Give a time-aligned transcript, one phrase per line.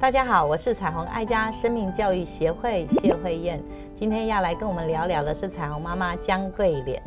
[0.00, 3.62] 大家好，我是彩虹爱家生命教育协会谢慧燕，
[3.94, 7.02] 今天要来跟我们聊聊的是彩虹妈妈江桂莲。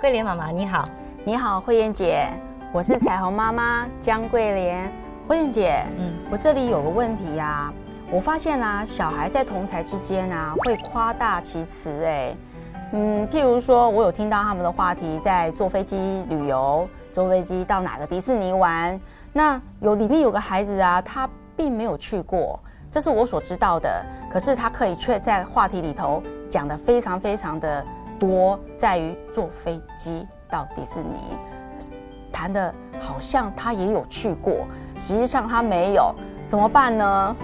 [0.00, 0.84] 桂莲妈妈你好，
[1.24, 2.28] 你好慧燕姐，
[2.72, 4.92] 我是彩虹妈妈江桂莲。
[5.28, 7.72] 慧燕姐，嗯，我这里有个问题呀，
[8.10, 12.34] 我发现啊，小孩在同才之间啊会夸大其词，哎，
[12.96, 15.96] 嗯，譬如说我有听到他们的话题，在坐飞机
[16.28, 18.98] 旅游，坐飞机到哪个迪士尼玩，
[19.32, 21.28] 那有里面有个孩子啊，他。
[21.58, 22.60] 并没有去过，
[22.90, 24.04] 这是我所知道的。
[24.30, 27.82] 可是他可以却在话题里头讲的非常非常的
[28.20, 31.18] 多，在于坐飞机到迪士尼，
[32.30, 34.66] 谈的好像他也有去过，
[34.98, 36.14] 实际上他没有，
[36.46, 37.34] 怎么办呢？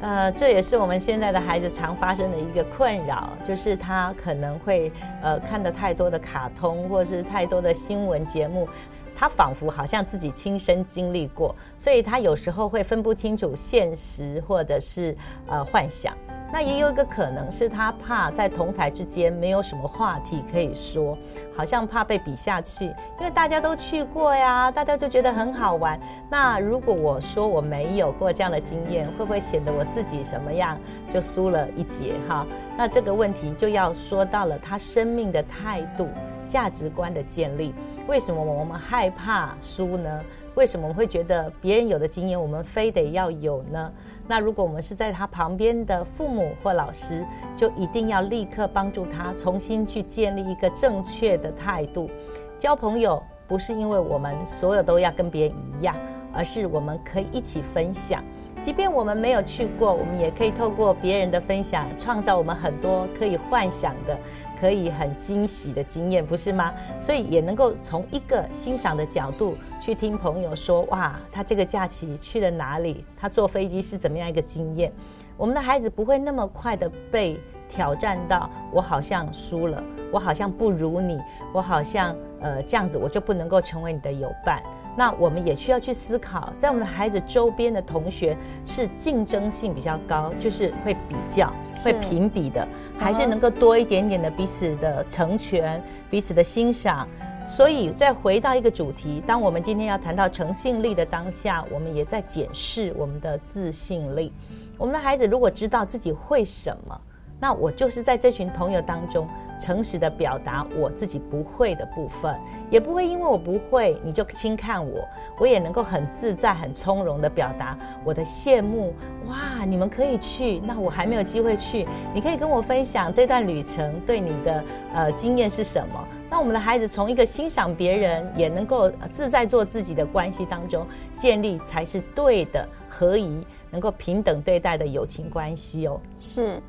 [0.00, 4.90] 呃，这也是我们现在的孩子常发生的一个困扰，就是他可能会
[5.22, 8.66] 呃看的太多的卡通，或者是太多的新闻节目。
[9.14, 15.14] 他仿佛好像自己亲身经历过，所以他有时候会分不清楚现实或者是
[15.46, 16.16] 呃幻想。
[16.52, 21.16] 那也有一个可能是他怕在同台之间没有什么话题可以说，
[21.56, 22.86] 好像怕被比下去，
[23.18, 25.98] 因为大家都去过呀，大家就觉得很好玩。
[26.28, 30.76] 那如果我说我没有过这样的经验，会不会显得我自己什么样
[31.12, 32.46] 就输了一截哈？
[32.76, 36.08] 那这个问题就要说到了他生命的态度、
[36.48, 37.74] 价值观的建立。
[38.08, 40.22] 为什么我们害怕输呢？
[40.56, 43.92] 为什么我们会觉得别人有的经验我们非得要有呢？
[44.30, 52.08] 那如果我们是在他旁边的父母或老师，就一定要立刻帮助他重新去建立一个正确的态度。
[52.56, 55.96] 交朋友不是因为我们所有都要跟别人一样，
[56.32, 58.22] 而是我们可以一起分享。
[58.62, 64.16] 即便我们没有去过，我们也可以透过别人的分享，创造我们很多可以幻想的。
[64.60, 66.74] 可以很惊喜的经验，不是吗？
[67.00, 73.04] 所以也能够从一个欣赏的角度去听朋友说，哇，他这个假期去了哪里？
[73.18, 74.92] 他坐飞机是怎么样一个经验？
[75.38, 79.82] 我们的孩子不会那么快的被挑战到，我好像输了，
[80.12, 81.18] 我好像不如你，
[81.54, 84.62] 我好像呃这样子，我就不能够成为你的友伴。
[84.96, 88.36] 那我们也需要去思考，在我们的孩子周边的同学
[88.66, 91.52] 是竞争性比较高，就是会比较、
[91.82, 92.66] 会评比的，
[92.98, 97.08] 还是能够多一点点的彼此的成全、彼此的欣赏。
[97.48, 104.32] 所以，再回到一个主题，当我们今天要谈到诚信力的当下，我们也在检视我们的自信力。
[104.78, 107.00] 我们的孩子如果知道自己会什么，
[107.40, 109.26] 那我就是在这群朋友当中。
[109.60, 112.34] 诚实的表达我自己不会的部分，
[112.70, 115.06] 也不会因为我不会你就轻看我，
[115.38, 118.94] 我也能够很自在、很从容的表达我的羡慕。
[119.28, 126.04] 哇，你们可以去，那我还没有机会去，你可以跟我分享这段旅程对你的呃经验是什么？
[126.30, 136.00] 那我们的孩子从一个欣赏别人，也能够自在做自己的关系当中建立才是对的、合宜、能够平等对待的友情关系哦。
[136.18, 136.62] 是，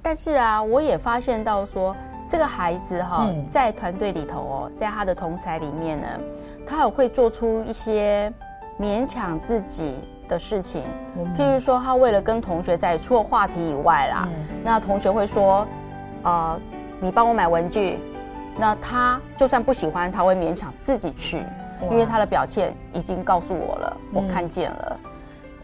[0.00, 1.94] 但是啊，我也发现到说。
[2.32, 6.06] 这个孩子哈，在团队里头哦，在他的同才里面呢，
[6.66, 8.32] 他也会做出一些
[8.80, 9.96] 勉强自己
[10.30, 10.82] 的事情。
[11.36, 14.26] 譬如说，他为了跟同学在除了话题以外啦，
[14.64, 15.66] 那同学会说
[16.24, 16.58] ：“呃，
[17.02, 17.98] 你帮我买文具。”
[18.58, 21.44] 那他就算不喜欢，他会勉强自己去，
[21.90, 25.00] 因为他的表现已经告诉我了，我看见了。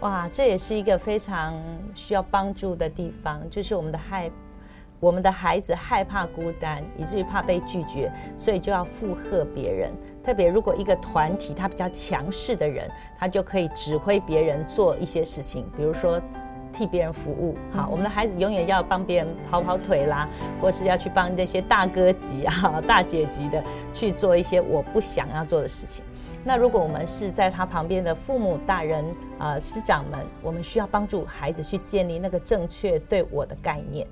[0.00, 1.54] 哇，这也是一个非常
[1.94, 4.30] 需要帮助的地方，就是我们的害。
[5.00, 9.92] 我们的孩子害怕孤单，以至于怕被拒绝，所以就要附和别人。
[10.24, 16.20] 特别如果一个团体他比较强势的人，他就可以指挥别人做一些事情，比如说
[16.72, 17.56] 替别人服务。
[17.72, 20.28] 好，我们的孩子永远要帮别人跑跑腿啦，
[20.60, 23.62] 或是要去帮这些大哥级啊、 大姐级的
[23.94, 26.04] 去做一些我不想要做的事情。
[26.44, 29.04] 那如果我们是在他旁边的父母大人
[29.38, 34.06] 啊、师长们，我们需要帮助孩子去建立那个正确对我的概念。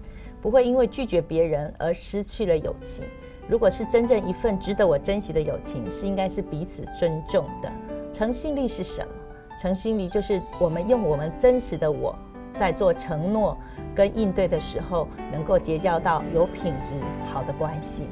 [0.47, 3.03] 不会因为拒绝别人而失去了友情。
[3.49, 7.69] 如果是真正一份值得我珍惜的友情，是应该是彼此尊重的。
[8.15, 9.09] 诚信力是什么？
[9.61, 12.17] 诚信力就是我们用我们真实的我
[12.61, 13.59] 在做承诺
[13.93, 16.95] 跟应对的时候，能够结交到有品质
[17.33, 18.05] 好的关系。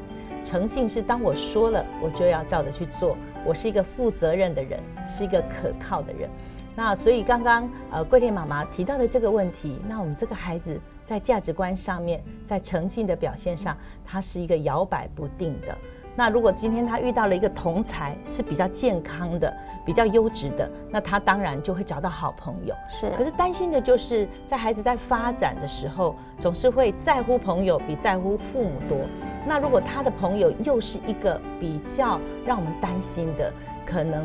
[0.45, 3.17] 诚信是当我说了，我就要照着去做。
[3.47, 6.29] 我是一个负责任的人，是一个可靠的人。
[6.75, 10.81] 那所以刚刚呃桂田妈妈提到的这个问题，那我们这个孩子。
[11.05, 15.77] 在价值观上面，在诚信的表现上，他是一个摇摆不定的。
[16.17, 19.53] 那如果今天他遇到了一个同才是比较健康的、
[19.85, 22.73] 比较优质的，那他当然就会找到好朋友。
[22.89, 28.97] 是，可是担心的就是在孩子在发展的时候，总是会在乎朋友比在乎父母多。
[29.45, 33.53] 那如果他的朋友又是一个比较让我们担心的，
[33.87, 34.25] 可能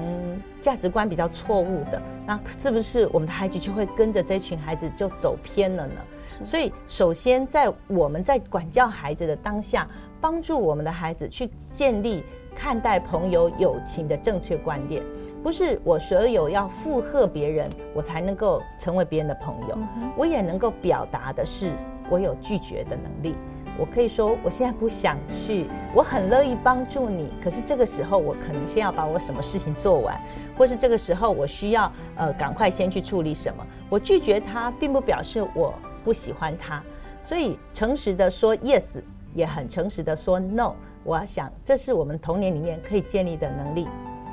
[0.61, 6.01] 价值观比较错误的，那是不是我们的孩子就会跟着这群孩子就走偏了呢？
[6.45, 9.88] 所以，首先在我们在管教孩子的当下，
[10.21, 12.23] 帮助我们的孩子去建立
[12.56, 15.03] 看待朋友友情的正确观念，
[15.44, 19.77] 不是我所有要附和别人，我才能够成为别人的朋友，
[20.15, 21.73] 我也能够表达的是
[22.09, 23.35] 我有拒绝的能力。
[23.79, 25.65] 我可以说，我现在不想去，
[25.95, 27.29] 我很乐意帮助你。
[27.41, 30.19] 可是这个时候，我可能先要把我什么事情做完，
[30.57, 33.65] 或是这个时候我需要呃赶快先去处理什么。
[33.89, 35.73] 我拒绝他，并不表示我
[36.03, 36.83] 不喜欢他。
[37.23, 39.01] 所以诚实的说 yes，
[39.33, 40.73] 也很诚实的说 no。
[41.05, 43.87] 我想，这是我们童年里面可以建立的能力。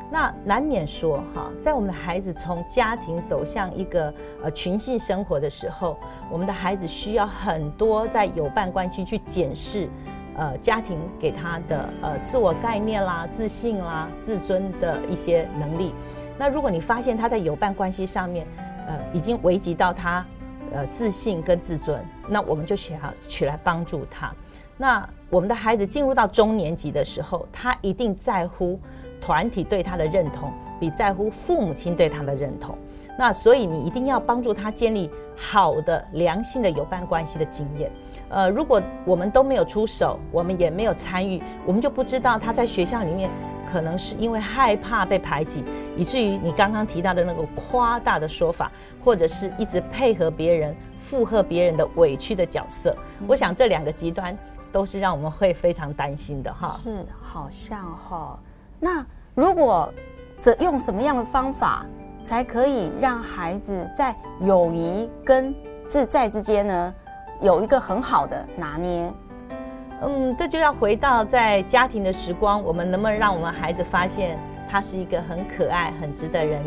[0.09, 5.99] 那难免说哈，在我们的孩子从家庭走向一个呃群性生活的时候，
[6.31, 9.89] 我们的孩子需要很多在有伴关系去检视，
[10.37, 15.93] 呃家庭给他的呃自我概念啦、自信啦、自尊的一些能力。
[16.39, 18.47] 那如果你发现他在有伴关系上面，
[18.87, 20.25] 呃已经危及到他
[20.73, 24.33] 呃自信跟自尊，那我们就想要取来帮助他。
[24.79, 28.79] 那我们的孩子进入到中年级的时候，他一定在乎。
[29.27, 32.79] 团体对他的认同比在乎父母亲对他的认同，
[33.19, 37.91] 那所以你一定要帮助他建立好的良性的友伴关系的经验。
[38.29, 43.29] 呃，如果我们都没有出手，我们也没有参与，我们就不知道他在学校里面
[43.69, 45.65] 可能是因为害怕被排挤，
[45.97, 48.71] 以至于你刚刚提到的那个夸大的说法，
[49.05, 52.97] 或者是一直配合别人附和别人的委屈的角色。
[53.27, 54.39] 我想这两个极端
[54.71, 56.77] 都是让我们会非常担心的哈。
[56.81, 58.39] 是，好像哈。
[58.79, 59.05] 那
[59.37, 59.93] 如果
[60.39, 61.85] 怎用什么样的方法，
[62.25, 65.55] 才可以让孩子在友谊跟
[65.91, 66.95] 自在之间呢，
[67.43, 69.13] 有一个很好的拿捏？
[70.01, 74.39] 嗯，这就要回到在家庭的时光，我们能不能让我们孩子发现
[74.71, 76.63] 他是一个很可爱、很值得人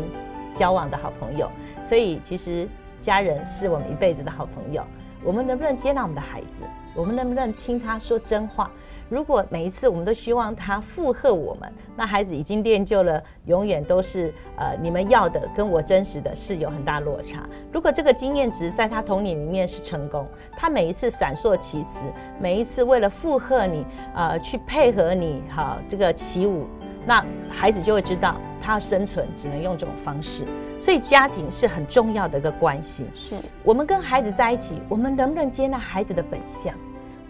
[0.54, 1.50] 交往的好朋友？
[1.84, 2.68] 所以，其实
[3.02, 4.80] 家人是我们一辈子的好朋友。
[5.24, 6.62] 我们能不能接纳我们的孩子？
[6.96, 8.70] 我们能不能听他说真话？
[9.10, 17.40] 如果每一次我们都希望他附和我们，那孩子已经练就了，永远都是呃你们要的跟我真实的是有很大落差。
[17.72, 20.24] 如果这个经验值在他童年里面是成功，
[20.56, 21.98] 他每一次闪烁其词，
[22.40, 23.84] 每一次为了附和你，
[24.14, 26.68] 呃去配合你，哈这个起舞，
[27.04, 30.44] 那孩子就会知道他要生存只能用这种方式。
[30.78, 33.06] 所以家庭是很重要的一个关系。
[33.16, 33.34] 是
[33.64, 36.72] 我们跟孩子在一起，我们能不能接纳孩子的本相？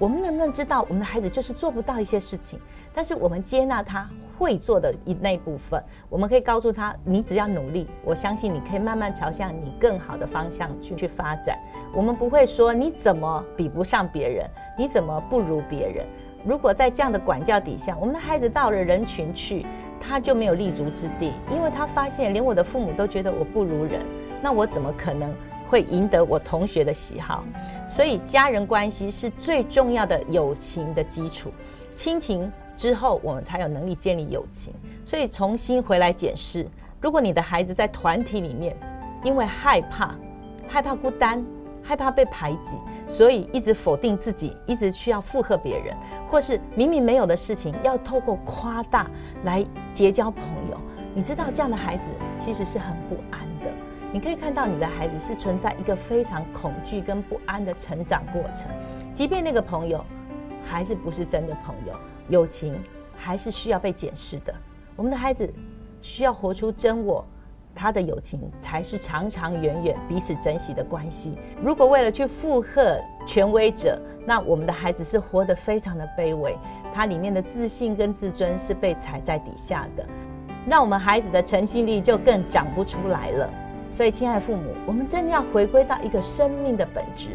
[0.00, 2.58] 我们能不能知道，我们的孩子就是做不到一些事情，
[2.94, 4.08] 但是我们接纳他
[4.38, 11.58] 会做的一那部分，我们可以告诉他：你只要努力，我相信你可以慢慢朝向你更好的方向去去发展。
[11.94, 14.48] 我们不会说你怎么比不上别人，
[14.78, 16.06] 你怎么不如别人。
[16.46, 19.66] 如果在这样的管教底下，我们的孩子到了人群去，
[20.00, 24.00] 他就没有立足之地，因为他发现连我的父母都觉得我不如人，
[24.40, 25.30] 那我怎么可能？
[25.70, 27.44] 会赢得我同学的喜好，
[27.88, 31.48] 所以家人关系是最重要的友情的基础。
[31.94, 34.74] 亲情之后，我们才有能力建立友情。
[35.06, 36.66] 所以重新回来检视：
[37.00, 38.76] 如果你的孩子在团体里面，
[39.22, 40.16] 因为害怕、
[40.68, 41.44] 害怕孤单、
[41.84, 42.76] 害怕被排挤，
[43.08, 45.96] 所以一直否定自己，一直需要附和别人，
[46.28, 49.08] 或是明明没有的事情要透过夸大
[49.44, 50.80] 来结交朋友，
[51.14, 52.08] 你知道这样的孩子
[52.44, 53.70] 其实是很不安的。
[54.12, 58.68] 你可以看到你的孩子是存在一个非常恐惧跟不安的成长过程，
[59.14, 60.04] 即便那个朋友
[60.66, 61.94] 还是不是真的朋友，
[62.28, 62.76] 友情
[63.16, 64.52] 还是需要被检视的。
[64.96, 65.48] 我们的孩子
[66.02, 67.24] 需要活出真我，
[67.72, 71.36] 他的友情才是长长远远彼此珍惜的关系。
[71.62, 76.56] 如果为了去附和权威者，那我们的孩子是活得非常的卑微，
[76.92, 80.04] 他里面的自信跟自尊是被踩在底下的，
[80.66, 83.48] 那我们孩子的诚信力就更长不出来了。
[83.92, 87.30] 所以，亲爱的父母，我们真的要回归到一个生命的本质，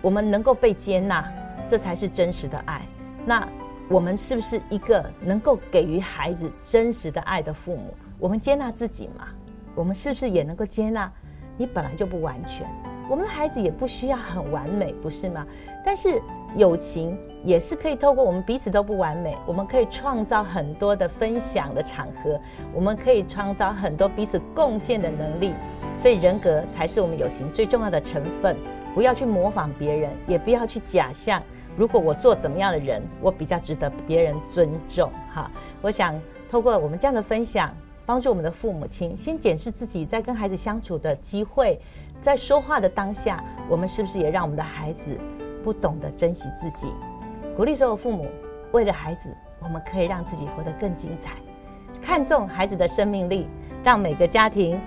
[0.00, 1.28] 我们能够被接纳，
[1.68, 2.80] 这才是真实的爱。
[3.24, 3.46] 那
[3.88, 7.94] 我们是不是一个能够给予孩子真实的爱的父母？
[8.18, 9.26] 我们接纳自己吗？
[9.74, 11.10] 我们是不是也能够接纳
[11.58, 12.66] 你本来就不完全？
[13.08, 15.46] 我们的孩子也不需要很完美，不是吗？
[15.84, 16.20] 但是
[16.56, 22.40] 友情也是可以透过我们彼此都不完美，我们可以创造很多的分享的场合，
[22.72, 25.54] 我们可以创造很多彼此贡献的能力。
[25.98, 28.56] 所以人格才是我们友情最重要的成分
[28.94, 31.42] 不要去模仿别人也不要去假象。
[31.76, 35.50] 如果我做怎么样的人我比较值得别人尊重哈。
[35.82, 36.14] 我想
[36.50, 37.74] 透过我们这样的分享
[38.06, 41.78] 帮助我们的父母亲先检视自己在跟孩子相处的机会
[42.22, 45.18] 在说话的当下我们是不是也让我们的孩子
[45.64, 46.86] 不懂得珍惜自己？
[47.56, 48.26] 鼓励所有父母
[48.72, 51.32] 为了孩子我们可以让自己活得更精彩。
[52.00, 53.48] 看重孩子的生命力
[53.82, 54.80] 让每个家庭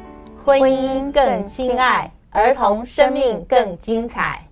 [0.46, 4.49] 婚姻更亲爱儿童生命更精彩。